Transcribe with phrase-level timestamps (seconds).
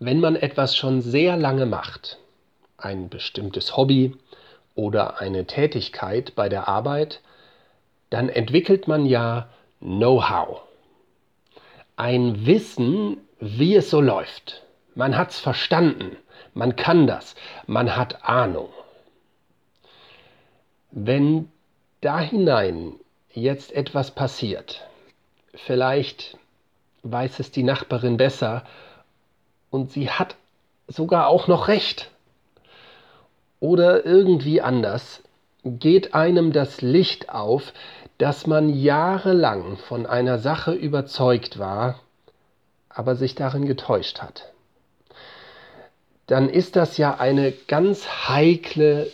[0.00, 2.18] Wenn man etwas schon sehr lange macht,
[2.76, 4.14] ein bestimmtes Hobby
[4.76, 7.20] oder eine Tätigkeit bei der Arbeit,
[8.10, 9.48] dann entwickelt man ja
[9.80, 10.60] Know-how.
[11.96, 14.62] Ein Wissen, wie es so läuft.
[14.94, 16.16] Man hat es verstanden,
[16.54, 17.34] man kann das,
[17.66, 18.68] man hat Ahnung.
[20.92, 21.50] Wenn
[22.00, 22.94] da hinein
[23.32, 24.86] jetzt etwas passiert,
[25.54, 26.38] vielleicht
[27.02, 28.64] weiß es die Nachbarin besser
[29.70, 30.36] und sie hat
[30.86, 32.10] sogar auch noch recht.
[33.60, 35.22] Oder irgendwie anders
[35.64, 37.72] geht einem das Licht auf,
[38.18, 42.00] dass man jahrelang von einer Sache überzeugt war,
[42.88, 44.52] aber sich darin getäuscht hat.
[46.26, 49.10] Dann ist das ja eine ganz heikle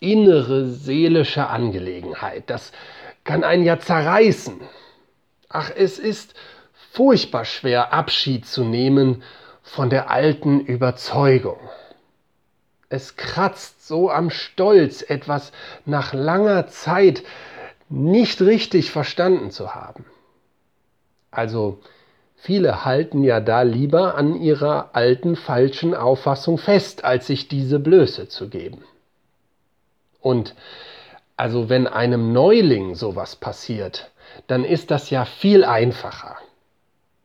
[0.00, 2.44] innere seelische Angelegenheit.
[2.50, 2.72] Das
[3.24, 4.60] kann einen ja zerreißen.
[5.48, 6.34] Ach, es ist
[6.92, 9.22] furchtbar schwer, Abschied zu nehmen
[9.62, 11.58] von der alten Überzeugung.
[12.88, 15.52] Es kratzt so am Stolz, etwas
[15.86, 17.22] nach langer Zeit
[17.88, 20.04] nicht richtig verstanden zu haben.
[21.30, 21.78] Also
[22.36, 28.28] viele halten ja da lieber an ihrer alten falschen Auffassung fest, als sich diese Blöße
[28.28, 28.84] zu geben.
[30.20, 30.54] Und
[31.36, 34.10] also wenn einem Neuling sowas passiert,
[34.46, 36.36] dann ist das ja viel einfacher.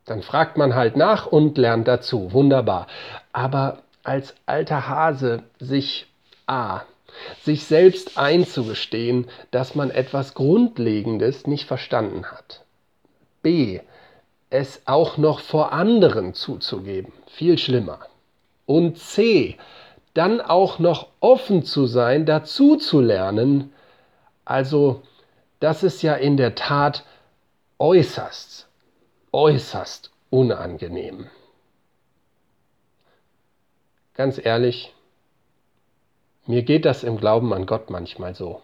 [0.08, 2.32] Dann fragt man halt nach und lernt dazu.
[2.32, 2.88] Wunderbar.
[3.34, 6.08] Aber als alter Hase sich
[6.48, 6.82] A.
[7.44, 12.64] sich selbst einzugestehen, dass man etwas Grundlegendes nicht verstanden hat.
[13.42, 13.80] B.
[14.50, 17.12] es auch noch vor anderen zuzugeben.
[17.28, 18.00] Viel schlimmer.
[18.66, 19.58] Und C.
[20.14, 23.74] dann auch noch offen zu sein, dazu zu lernen.
[24.46, 25.02] Also,
[25.60, 27.04] das ist ja in der Tat
[27.78, 28.67] äußerst
[29.38, 31.30] äußerst unangenehm.
[34.16, 34.96] Ganz ehrlich,
[36.48, 38.64] mir geht das im Glauben an Gott manchmal so.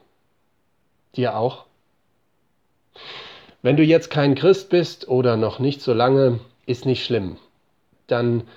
[1.16, 1.66] Dir auch?
[3.62, 7.38] Wenn du jetzt kein Christ bist oder noch nicht so lange, ist nicht schlimm.
[8.08, 8.48] Dann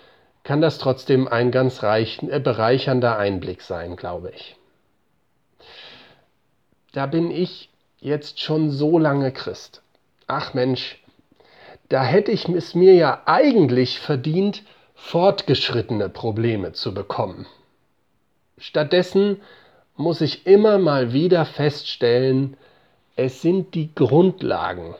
[0.42, 4.56] kann das trotzdem ein ganz reich, äh, bereichernder Einblick sein, glaube ich.
[6.92, 7.68] Da bin ich
[8.00, 9.82] jetzt schon so lange Christ.
[10.26, 10.98] Ach Mensch,
[11.88, 14.62] da hätte ich es mir ja eigentlich verdient,
[14.94, 17.46] fortgeschrittene Probleme zu bekommen.
[18.58, 19.40] Stattdessen
[19.96, 22.56] muss ich immer mal wieder feststellen,
[23.14, 24.94] es sind die Grundlagen,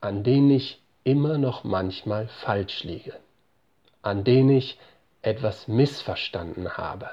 [0.00, 3.14] an denen ich immer noch manchmal falsch liege,
[4.02, 4.78] an denen ich
[5.22, 7.08] etwas missverstanden habe.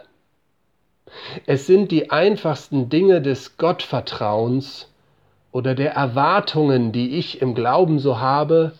[1.45, 4.91] Es sind die einfachsten Dinge des Gottvertrauens
[5.51, 8.73] oder der Erwartungen, die ich im Glauben so habe,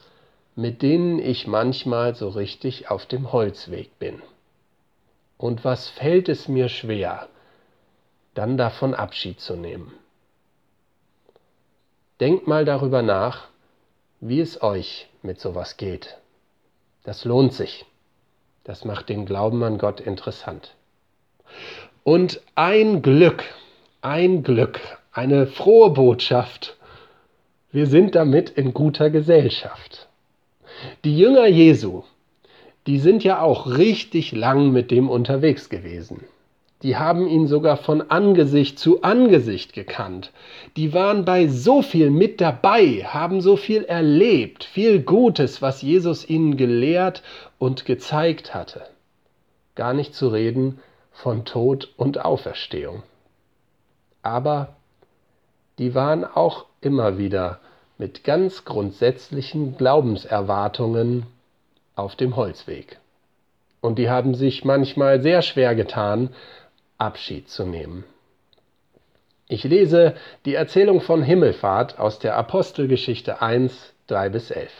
[0.56, 4.22] mit denen ich manchmal so richtig auf dem Holzweg bin.
[5.38, 7.28] Und was fällt es mir schwer,
[8.34, 9.94] dann davon Abschied zu nehmen.
[12.20, 13.48] Denkt mal darüber nach,
[14.20, 16.18] wie es euch mit sowas geht.
[17.04, 17.86] Das lohnt sich.
[18.64, 20.76] Das macht den Glauben an Gott interessant.
[22.04, 23.44] Und ein Glück,
[24.02, 24.80] ein Glück,
[25.12, 26.78] eine frohe Botschaft.
[27.72, 30.08] Wir sind damit in guter Gesellschaft.
[31.04, 32.04] Die Jünger Jesu,
[32.88, 36.26] die sind ja auch richtig lang mit dem unterwegs gewesen.
[36.84, 40.34] Die haben ihn sogar von Angesicht zu Angesicht gekannt.
[40.76, 46.30] Die waren bei so viel mit dabei, haben so viel erlebt, viel Gutes, was Jesus
[46.30, 47.24] ihnen gelehrt
[47.58, 48.82] und gezeigt hatte.
[49.76, 50.80] Gar nicht zu reden
[51.14, 53.04] von Tod und Auferstehung.
[54.22, 54.76] Aber
[55.80, 57.60] die waren auch immer wieder
[57.98, 61.26] mit ganz grundsätzlichen Glaubenserwartungen
[61.96, 63.00] auf dem Holzweg.
[63.82, 66.30] Und die haben sich manchmal sehr schwer getan,
[66.98, 68.06] Abschied zu nehmen.
[69.48, 70.16] Ich lese
[70.46, 74.72] die Erzählung von Himmelfahrt aus der Apostelgeschichte 1, 3 bis 11.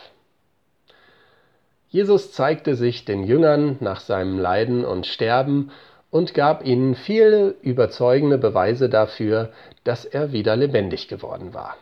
[1.90, 5.70] Jesus zeigte sich den Jüngern nach seinem Leiden und Sterben
[6.10, 9.52] und gab ihnen viele überzeugende Beweise dafür,
[9.84, 11.76] dass er wieder lebendig geworden war.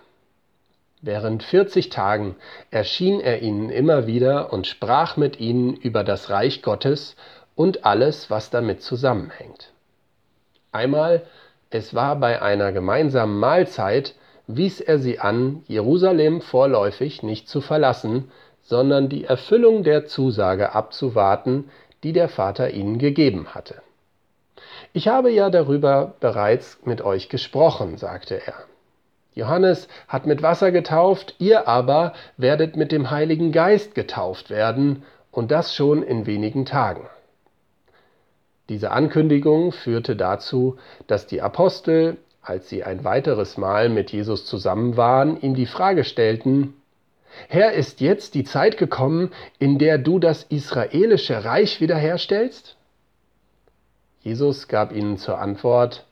[1.05, 2.37] Während 40 Tagen
[2.71, 7.17] erschien er ihnen immer wieder und sprach mit ihnen über das Reich Gottes
[7.57, 9.73] und alles, was damit zusammenhängt.
[10.71, 11.23] Einmal,
[11.71, 14.15] es war bei einer gemeinsamen Mahlzeit,
[14.47, 18.31] wies er sie an, Jerusalem vorläufig nicht zu verlassen,
[18.63, 21.69] sondern die Erfüllung der Zusage abzuwarten,
[22.05, 23.83] die der Vater ihnen gegeben hatte.
[24.93, 28.55] Ich habe ja darüber bereits mit euch gesprochen, sagte er.
[29.35, 35.51] Johannes hat mit Wasser getauft, ihr aber werdet mit dem Heiligen Geist getauft werden, und
[35.51, 37.09] das schon in wenigen Tagen.
[38.69, 40.77] Diese Ankündigung führte dazu,
[41.07, 46.05] dass die Apostel, als sie ein weiteres Mal mit Jesus zusammen waren, ihm die Frage
[46.05, 46.75] stellten,
[47.49, 52.77] Herr, ist jetzt die Zeit gekommen, in der du das israelische Reich wiederherstellst?
[54.21, 56.07] Jesus gab ihnen zur Antwort,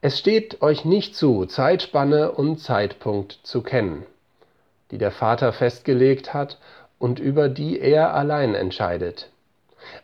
[0.00, 4.06] Es steht euch nicht zu, Zeitspanne und Zeitpunkt zu kennen,
[4.92, 6.58] die der Vater festgelegt hat
[7.00, 9.30] und über die er allein entscheidet.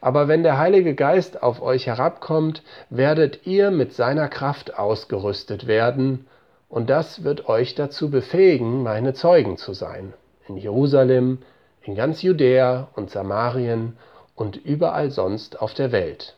[0.01, 6.27] Aber wenn der Heilige Geist auf euch herabkommt, werdet ihr mit seiner Kraft ausgerüstet werden,
[6.69, 10.13] und das wird euch dazu befähigen, meine Zeugen zu sein,
[10.49, 11.39] in Jerusalem,
[11.83, 13.97] in ganz Judäa und Samarien
[14.35, 16.35] und überall sonst auf der Welt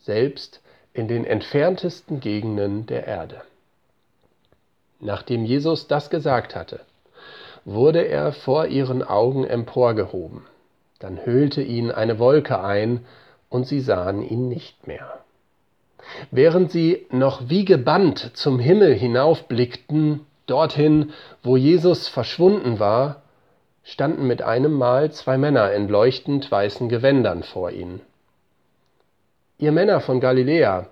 [0.00, 0.60] selbst
[0.92, 3.42] in den entferntesten Gegenden der Erde.
[5.00, 6.80] Nachdem Jesus das gesagt hatte,
[7.64, 10.42] wurde er vor ihren Augen emporgehoben.
[10.98, 13.04] Dann hüllte ihn eine Wolke ein,
[13.48, 15.20] und sie sahen ihn nicht mehr.
[16.30, 23.22] Während sie noch wie gebannt zum Himmel hinaufblickten, dorthin, wo Jesus verschwunden war,
[23.82, 28.00] standen mit einem Mal zwei Männer in leuchtend weißen Gewändern vor ihnen.
[29.60, 30.86] Ihr Männer von Galiläa,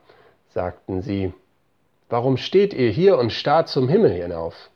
[0.51, 1.33] sagten sie,
[2.11, 4.71] warum steht ihr hier und starrt zum Himmel hinauf?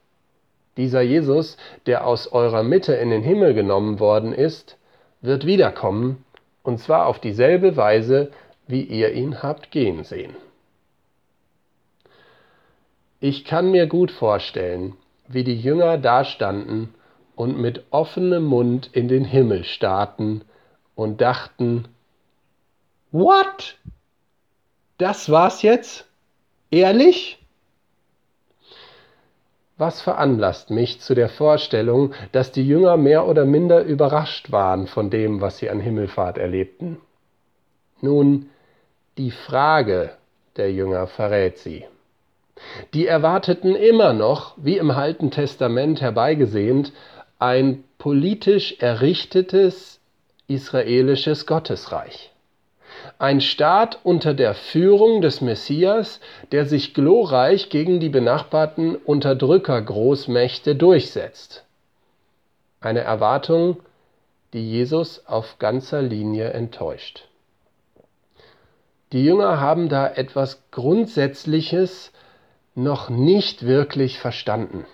[0.79, 4.79] Dieser Jesus, der aus eurer Mitte in den Himmel genommen worden ist,
[5.21, 6.25] wird wiederkommen,
[6.63, 8.31] und zwar auf dieselbe Weise,
[8.67, 10.35] wie ihr ihn habt gehen sehen.
[13.21, 14.97] Ich kann mir gut vorstellen,
[15.29, 16.95] wie die Jünger dastanden
[17.37, 20.45] und mit offenem Mund in den Himmel starrten
[20.95, 21.89] und dachten,
[23.13, 23.77] What?
[24.97, 26.07] Das war's jetzt?
[26.71, 27.39] Ehrlich?
[29.77, 35.11] Was veranlasst mich zu der Vorstellung, dass die Jünger mehr oder minder überrascht waren von
[35.11, 37.03] dem, was sie an Himmelfahrt erlebten?
[38.01, 38.49] Nun,
[39.19, 40.17] die Frage
[40.57, 41.85] der Jünger verrät sie.
[42.95, 46.93] Die erwarteten immer noch, wie im Alten Testament herbeigesehnt,
[47.39, 50.01] ein politisch errichtetes
[50.47, 52.32] israelisches Gottesreich
[53.23, 56.19] ein Staat unter der Führung des Messias,
[56.51, 61.65] der sich glorreich gegen die benachbarten Unterdrückergroßmächte durchsetzt.
[62.81, 63.77] Eine Erwartung,
[64.53, 67.29] die Jesus auf ganzer Linie enttäuscht.
[69.13, 72.11] Die Jünger haben da etwas Grundsätzliches
[72.75, 74.85] noch nicht wirklich verstanden.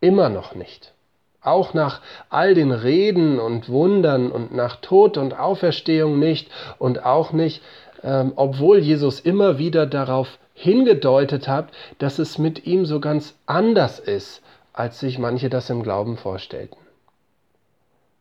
[0.00, 0.94] Immer noch nicht
[1.40, 2.00] auch nach
[2.30, 7.62] all den Reden und Wundern und nach Tod und Auferstehung nicht und auch nicht,
[8.02, 11.68] ähm, obwohl Jesus immer wieder darauf hingedeutet hat,
[11.98, 14.42] dass es mit ihm so ganz anders ist,
[14.72, 16.76] als sich manche das im Glauben vorstellten.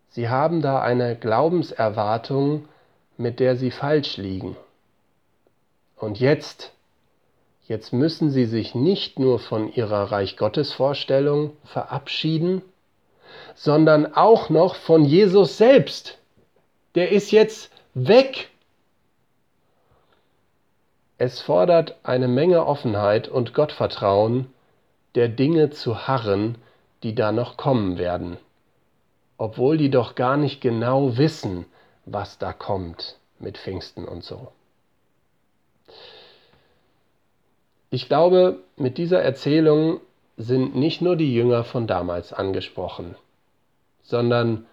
[0.09, 2.65] Sie haben da eine Glaubenserwartung,
[3.17, 4.55] mit der sie falsch liegen.
[5.95, 6.71] Und jetzt,
[7.67, 12.61] jetzt müssen sie sich nicht nur von ihrer Reich Gottes Vorstellung verabschieden,
[13.55, 16.17] sondern auch noch von Jesus selbst.
[16.95, 18.49] Der ist jetzt weg.
[21.17, 24.53] Es fordert eine Menge Offenheit und Gottvertrauen,
[25.15, 26.57] der Dinge zu harren,
[27.01, 28.37] die da noch kommen werden,
[29.37, 31.65] obwohl die doch gar nicht genau wissen,
[32.05, 34.51] was da kommt mit Pfingsten und so.
[37.89, 40.01] Ich glaube, mit dieser Erzählung
[40.35, 43.15] sind nicht nur die Jünger von damals angesprochen
[44.07, 44.65] sondern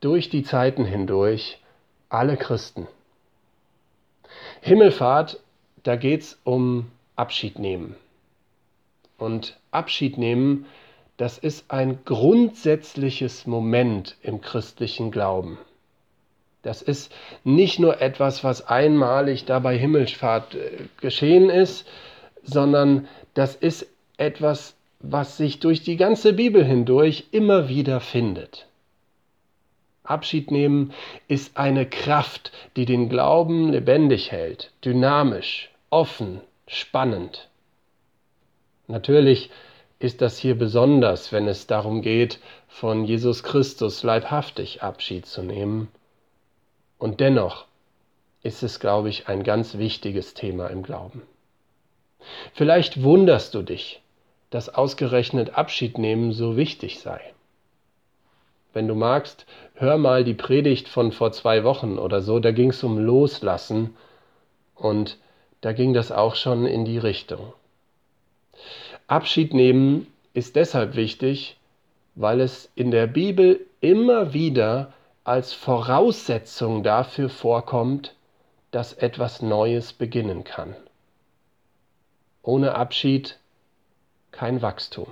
[0.00, 1.58] durch die Zeiten hindurch
[2.08, 2.86] alle Christen.
[4.60, 5.40] Himmelfahrt,
[5.84, 7.94] da geht es um Abschied nehmen.
[9.18, 10.66] Und Abschied nehmen,
[11.16, 15.58] das ist ein grundsätzliches Moment im christlichen Glauben.
[16.62, 17.12] Das ist
[17.44, 21.86] nicht nur etwas, was einmalig da bei Himmelfahrt äh, geschehen ist,
[22.42, 28.66] sondern das ist etwas, was sich durch die ganze Bibel hindurch immer wieder findet.
[30.04, 30.92] Abschied nehmen
[31.28, 37.48] ist eine Kraft, die den Glauben lebendig hält, dynamisch, offen, spannend.
[38.88, 39.50] Natürlich
[39.98, 45.88] ist das hier besonders, wenn es darum geht, von Jesus Christus leibhaftig Abschied zu nehmen.
[46.98, 47.66] Und dennoch
[48.42, 51.22] ist es, glaube ich, ein ganz wichtiges Thema im Glauben.
[52.52, 54.00] Vielleicht wunderst du dich,
[54.50, 57.20] dass ausgerechnet Abschied nehmen so wichtig sei.
[58.72, 62.70] Wenn du magst, hör mal die Predigt von vor zwei Wochen oder so, da ging
[62.70, 63.96] es um Loslassen
[64.74, 65.18] und
[65.60, 67.52] da ging das auch schon in die Richtung.
[69.06, 71.56] Abschied nehmen ist deshalb wichtig,
[72.14, 74.92] weil es in der Bibel immer wieder
[75.24, 78.14] als Voraussetzung dafür vorkommt,
[78.70, 80.76] dass etwas Neues beginnen kann.
[82.42, 83.39] Ohne Abschied
[84.32, 85.06] kein Wachstum.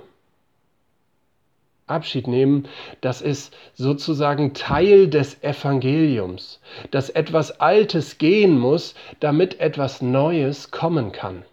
[1.89, 2.67] Abschied nehmen,
[3.01, 6.61] das ist sozusagen Teil des Evangeliums,
[6.91, 11.43] dass etwas Altes gehen muss, damit etwas Neues kommen kann.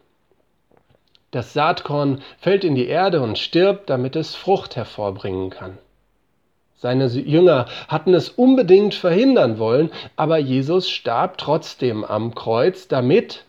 [1.31, 5.79] Das Saatkorn fällt in die Erde und stirbt, damit es Frucht hervorbringen kann.
[6.79, 13.45] Seine Jünger hatten es unbedingt verhindern wollen, aber Jesus starb trotzdem am Kreuz, damit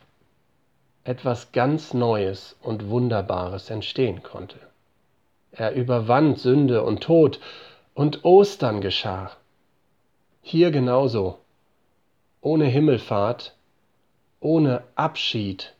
[1.07, 4.59] etwas ganz Neues und Wunderbares entstehen konnte.
[5.51, 7.39] Er überwand Sünde und Tod
[7.93, 9.31] und Ostern geschah.
[10.41, 11.39] Hier genauso.
[12.41, 13.55] Ohne Himmelfahrt,
[14.39, 15.73] ohne Abschied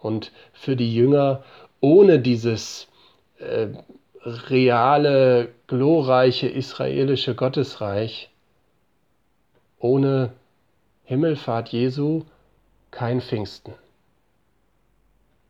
[0.00, 1.44] und für die Jünger
[1.80, 2.88] ohne dieses
[3.38, 3.68] äh,
[4.22, 8.28] reale, glorreiche israelische Gottesreich,
[9.78, 10.32] ohne
[11.04, 12.24] Himmelfahrt Jesu
[12.90, 13.72] kein Pfingsten.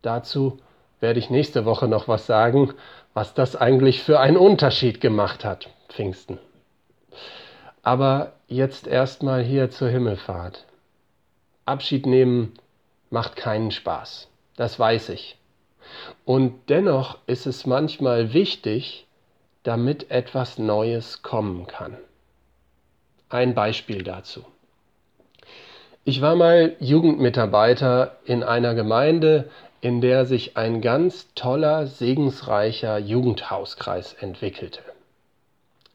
[0.02, 0.59] Dazu
[1.00, 2.75] werde ich nächste Woche noch was sagen,
[3.14, 6.38] was das eigentlich für einen Unterschied gemacht hat, Pfingsten.
[7.83, 10.64] Aber jetzt erstmal hier zur Himmelfahrt.
[11.64, 12.54] Abschied nehmen
[13.11, 15.38] macht keinen Spaß, das weiß ich.
[16.25, 19.07] Und dennoch ist es manchmal wichtig,
[19.62, 21.97] damit etwas Neues kommen kann.
[23.28, 24.45] Ein Beispiel dazu.
[26.04, 29.50] Ich war mal Jugendmitarbeiter in einer Gemeinde,
[29.83, 34.80] in der sich ein ganz toller, segensreicher Jugendhauskreis entwickelte.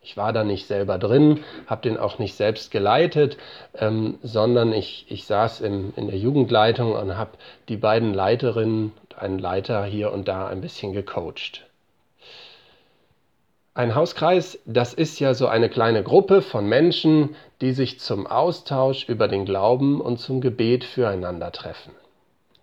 [0.03, 3.37] Ich war da nicht selber drin, habe den auch nicht selbst geleitet,
[3.73, 7.31] ähm, sondern ich, ich saß im, in der Jugendleitung und habe
[7.67, 11.65] die beiden Leiterinnen und einen Leiter hier und da ein bisschen gecoacht.
[13.77, 19.09] Ein Hauskreis, das ist ja so eine kleine Gruppe von Menschen, die sich zum Austausch
[19.09, 21.91] über den Glauben und zum Gebet füreinander treffen.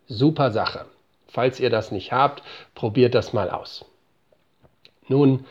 [0.07, 0.87] Super Sache.
[1.28, 2.42] Falls ihr das nicht habt,
[2.75, 3.85] probiert das mal aus.
[5.07, 5.45] Nun,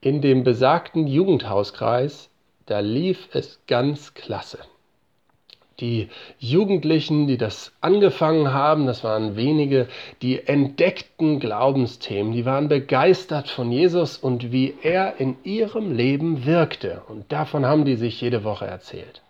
[0.00, 2.28] in dem besagten Jugendhauskreis,
[2.66, 4.58] da lief es ganz klasse.
[5.80, 6.08] Die
[6.38, 9.88] Jugendlichen, die das angefangen haben, das waren wenige,
[10.22, 17.02] die entdeckten Glaubensthemen, die waren begeistert von Jesus und wie er in ihrem Leben wirkte.
[17.08, 19.22] Und davon haben die sich jede Woche erzählt.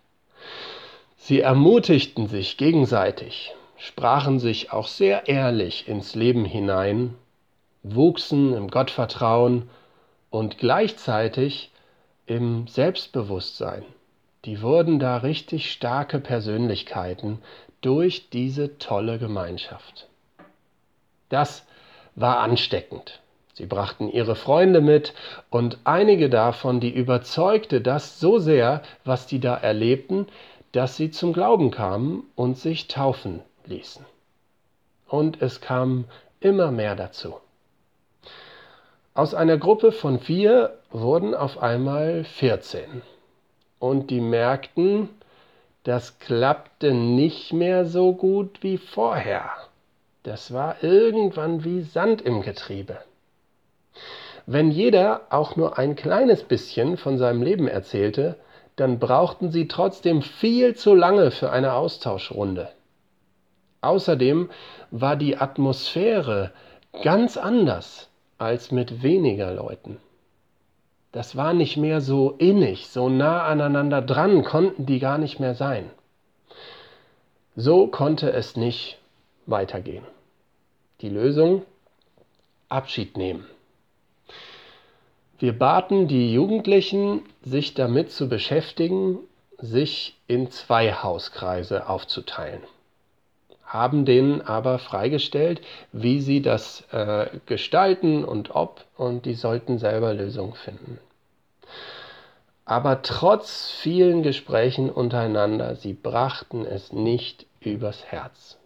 [1.16, 7.14] Sie ermutigten sich gegenseitig sprachen sich auch sehr ehrlich ins Leben hinein,
[7.82, 9.70] wuchsen im Gottvertrauen
[10.28, 11.72] und gleichzeitig
[12.26, 13.84] im Selbstbewusstsein.
[14.44, 17.42] Die wurden da richtig starke Persönlichkeiten
[17.80, 20.08] durch diese tolle Gemeinschaft.
[21.28, 21.66] Das
[22.14, 23.20] war ansteckend.
[23.54, 25.12] Sie brachten ihre Freunde mit
[25.50, 30.26] und einige davon, die überzeugte das so sehr, was die da erlebten,
[30.72, 34.06] dass sie zum Glauben kamen und sich taufen ließen.
[35.08, 36.04] Und es kam
[36.40, 37.36] immer mehr dazu.
[39.12, 43.02] Aus einer Gruppe von vier wurden auf einmal 14.
[43.80, 45.08] Und die merkten,
[45.82, 49.50] das klappte nicht mehr so gut wie vorher.
[50.22, 52.98] Das war irgendwann wie Sand im Getriebe.
[54.46, 58.36] Wenn jeder auch nur ein kleines bisschen von seinem Leben erzählte,
[58.76, 62.68] dann brauchten sie trotzdem viel zu lange für eine Austauschrunde.
[63.80, 64.50] Außerdem
[64.90, 66.52] war die Atmosphäre
[67.02, 69.98] ganz anders als mit weniger Leuten.
[71.12, 75.54] Das war nicht mehr so innig, so nah aneinander dran konnten die gar nicht mehr
[75.54, 75.90] sein.
[77.56, 78.98] So konnte es nicht
[79.46, 80.04] weitergehen.
[81.00, 81.62] Die Lösung?
[82.68, 83.46] Abschied nehmen.
[85.38, 89.18] Wir baten die Jugendlichen, sich damit zu beschäftigen,
[89.58, 92.62] sich in zwei Hauskreise aufzuteilen
[93.70, 95.60] haben denen aber freigestellt,
[95.92, 100.98] wie sie das äh, gestalten und ob, und die sollten selber Lösungen finden.
[102.64, 108.58] Aber trotz vielen Gesprächen untereinander, sie brachten es nicht übers Herz.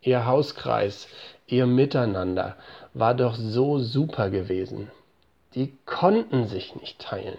[0.00, 1.08] Ihr Hauskreis,
[1.48, 2.56] ihr Miteinander
[2.94, 4.90] war doch so super gewesen.
[5.54, 7.38] Die konnten sich nicht teilen.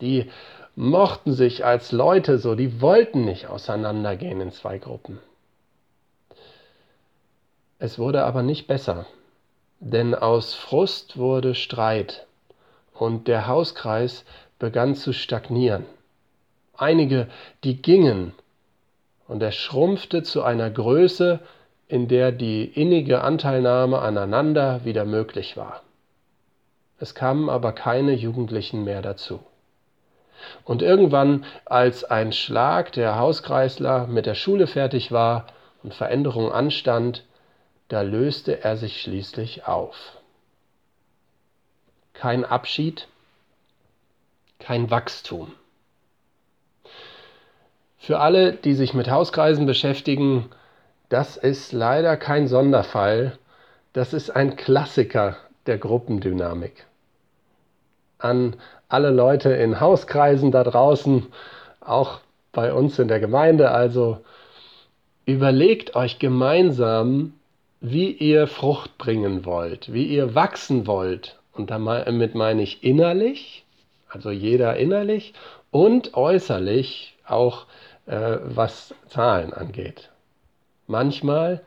[0.00, 0.28] Die
[0.74, 5.20] mochten sich als Leute so, die wollten nicht auseinandergehen in zwei Gruppen.
[7.82, 9.06] Es wurde aber nicht besser,
[9.80, 12.26] denn aus Frust wurde Streit
[12.92, 14.26] und der Hauskreis
[14.58, 15.86] begann zu stagnieren.
[16.76, 17.28] Einige,
[17.64, 18.34] die gingen,
[19.26, 21.40] und er schrumpfte zu einer Größe,
[21.88, 25.80] in der die innige Anteilnahme aneinander wieder möglich war.
[26.98, 29.40] Es kamen aber keine Jugendlichen mehr dazu.
[30.64, 35.46] Und irgendwann, als ein Schlag der Hauskreisler mit der Schule fertig war
[35.82, 37.24] und Veränderung anstand,
[37.90, 39.96] da löste er sich schließlich auf.
[42.14, 43.08] Kein Abschied,
[44.60, 45.52] kein Wachstum.
[47.98, 50.50] Für alle, die sich mit Hauskreisen beschäftigen,
[51.08, 53.36] das ist leider kein Sonderfall,
[53.92, 56.86] das ist ein Klassiker der Gruppendynamik.
[58.18, 58.54] An
[58.88, 61.26] alle Leute in Hauskreisen da draußen,
[61.80, 62.20] auch
[62.52, 64.20] bei uns in der Gemeinde, also
[65.26, 67.34] überlegt euch gemeinsam,
[67.80, 71.38] wie ihr Frucht bringen wollt, wie ihr wachsen wollt.
[71.52, 73.64] Und damit meine ich innerlich,
[74.08, 75.34] also jeder innerlich
[75.70, 77.66] und äußerlich auch
[78.06, 80.10] äh, was Zahlen angeht.
[80.86, 81.62] Manchmal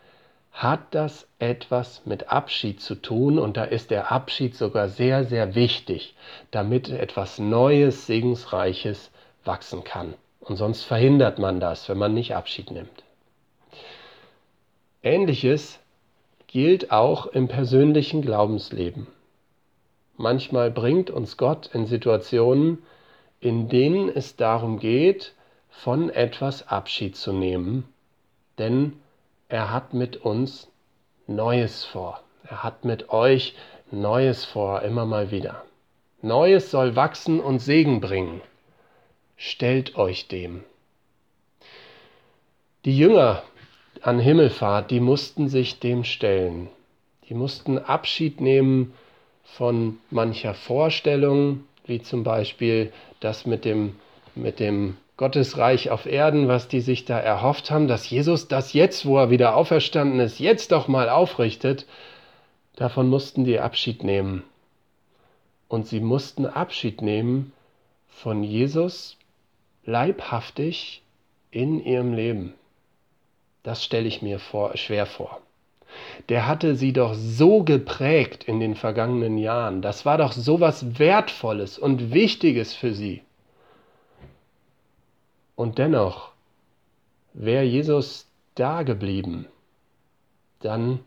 [0.52, 5.56] hat das etwas mit Abschied zu tun und da ist der Abschied sogar sehr, sehr
[5.56, 6.16] wichtig,
[6.52, 9.10] damit etwas Neues, Segensreiches
[9.44, 10.14] wachsen kann.
[10.42, 13.04] Und sonst verhindert man das, wenn man nicht Abschied nimmt.
[15.02, 15.80] Ähnliches
[16.54, 19.08] gilt auch im persönlichen Glaubensleben.
[20.18, 22.84] Manchmal bringt uns Gott in Situationen,
[23.40, 25.34] in denen es darum geht,
[25.72, 27.86] von etwas Abschied zu nehmen,
[28.60, 28.94] denn
[29.50, 30.70] er hat mit uns
[31.26, 32.22] Neues vor.
[32.48, 33.56] Er hat mit euch
[33.90, 35.64] Neues vor, immer mal wieder.
[36.22, 38.42] Neues soll wachsen und Segen bringen.
[39.38, 40.64] Stellt euch dem.
[42.86, 43.42] Die Jünger
[44.02, 46.70] an Himmelfahrt, die mussten sich dem stellen.
[47.30, 48.94] Die mussten Abschied nehmen
[49.44, 53.96] von mancher Vorstellung, wie zum Beispiel das mit dem,
[54.36, 59.06] mit dem Gottesreich auf Erden, was die sich da erhofft haben, dass Jesus das jetzt,
[59.06, 61.86] wo er wieder auferstanden ist, jetzt doch mal aufrichtet,
[62.76, 64.44] davon mussten die Abschied nehmen.
[65.68, 67.54] Und sie mussten Abschied nehmen
[68.08, 69.18] von Jesus
[69.86, 71.04] leibhaftig
[71.52, 72.54] in ihrem Leben.
[73.64, 75.42] Das stelle ich mir vor, schwer vor.
[76.30, 79.82] Der hatte sie doch so geprägt in den vergangenen Jahren.
[79.82, 83.22] Das war doch so was Wertvolles und Wichtiges für sie.
[85.56, 86.32] Und dennoch,
[87.34, 89.48] wäre Jesus da geblieben,
[90.62, 91.00] dann,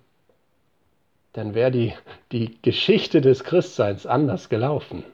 [1.32, 1.92] dann wäre die,
[2.32, 5.04] die Geschichte des Christseins anders gelaufen,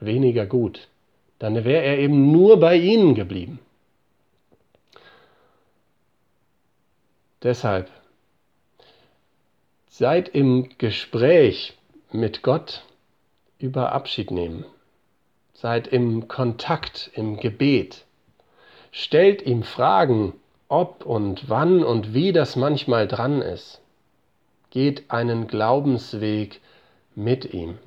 [0.00, 0.88] weniger gut.
[1.38, 3.58] Dann wäre er eben nur bei ihnen geblieben.
[7.42, 7.90] Deshalb
[9.88, 11.76] seid im Gespräch
[12.12, 12.84] mit Gott
[13.58, 14.64] über Abschied nehmen.
[15.54, 18.04] Seid im Kontakt, im Gebet.
[18.90, 20.34] Stellt ihm Fragen,
[20.68, 23.80] ob und wann und wie das manchmal dran ist.
[24.70, 26.60] Geht einen Glaubensweg
[27.14, 27.78] mit ihm.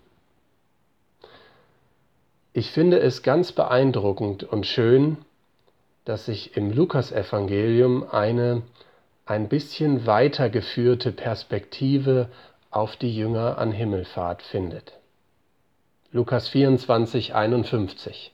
[2.54, 5.18] Ich finde es ganz beeindruckend und schön,
[6.06, 8.64] dass sich im Lukasevangelium eine
[9.30, 12.30] ein bisschen weitergeführte Perspektive
[12.72, 14.94] auf die Jünger an Himmelfahrt findet.
[16.12, 18.34] Lukas 24, 51.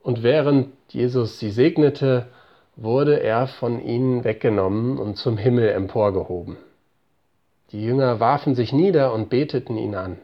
[0.00, 2.28] Und während Jesus sie segnete,
[2.76, 6.56] wurde er von ihnen weggenommen und zum Himmel emporgehoben.
[7.72, 10.18] Die Jünger warfen sich nieder und beteten ihn an.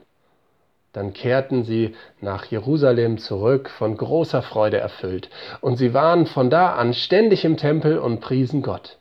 [0.93, 6.75] Dann kehrten sie nach Jerusalem zurück, von großer Freude erfüllt, und sie waren von da
[6.75, 8.99] an ständig im Tempel und priesen Gott.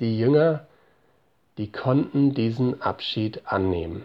[0.00, 0.66] Die Jünger,
[1.56, 4.04] die konnten diesen Abschied annehmen.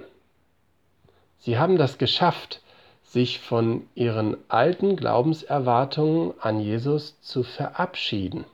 [1.38, 2.62] Sie haben das geschafft,
[3.04, 8.46] sich von ihren alten Glaubenserwartungen an Jesus zu verabschieden.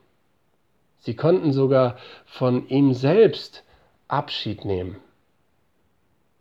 [1.00, 3.64] Sie konnten sogar von ihm selbst
[4.10, 4.98] Abschied nehmen.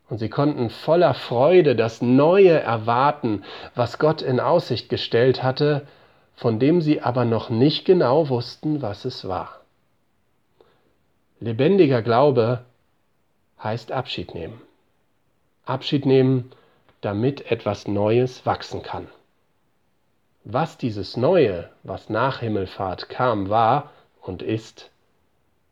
[0.09, 3.45] Und sie konnten voller Freude das Neue erwarten,
[3.75, 5.87] was Gott in Aussicht gestellt hatte,
[6.35, 9.61] von dem sie aber noch nicht genau wussten, was es war.
[11.41, 12.65] Lebendiger Glaube
[13.63, 14.61] heißt Abschied nehmen.
[15.67, 16.53] Abschied nehmen
[17.01, 19.09] damit etwas Neues wachsen kann.
[20.45, 24.91] Was dieses Neue, was nach Himmelfahrt kam, war und ist,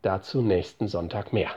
[0.01, 1.51] dazu nächsten Sonntag mehr.